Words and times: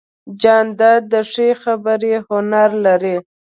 جانداد 0.41 1.01
د 1.11 1.13
ښې 1.31 1.49
خبرې 1.63 2.13
هنر 2.27 2.69
لري. 2.85 3.17